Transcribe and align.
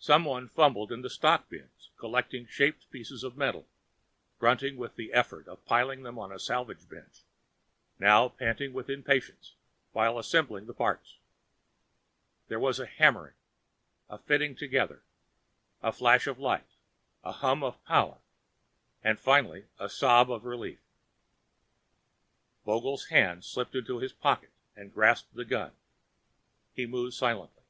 Someone 0.00 0.48
fumbled 0.48 0.90
in 0.90 1.02
the 1.02 1.08
stock 1.08 1.48
bins, 1.48 1.90
collecting 1.96 2.48
shaped 2.48 2.90
pieces 2.90 3.22
of 3.22 3.36
metal, 3.36 3.68
grunting 4.40 4.76
with 4.76 4.96
the 4.96 5.12
effort 5.12 5.46
of 5.46 5.64
piling 5.64 6.02
them 6.02 6.18
on 6.18 6.30
the 6.30 6.40
salvage 6.40 6.88
bench, 6.88 7.22
now 8.00 8.28
panting 8.30 8.72
with 8.72 8.90
impatience 8.90 9.54
while 9.92 10.18
assembling 10.18 10.66
the 10.66 10.74
parts. 10.74 11.18
There 12.48 12.58
was 12.58 12.80
a 12.80 12.86
hammering, 12.86 13.36
a 14.10 14.18
fitting 14.18 14.56
together, 14.56 15.04
a 15.82 15.92
flash 15.92 16.26
of 16.26 16.40
light, 16.40 16.72
a 17.22 17.30
humming 17.30 17.64
of 17.68 17.84
power 17.84 18.18
and 19.04 19.20
finally 19.20 19.66
a 19.78 19.88
sob 19.88 20.32
of 20.32 20.44
relief. 20.46 20.80
Vogel's 22.64 23.04
hand 23.06 23.44
slipped 23.44 23.76
into 23.76 24.00
his 24.00 24.10
coat 24.10 24.20
pocket 24.20 24.50
and 24.74 24.92
grasped 24.92 25.32
the 25.34 25.44
gun. 25.44 25.72
He 26.74 26.86
moved 26.86 27.14
silently. 27.14 27.62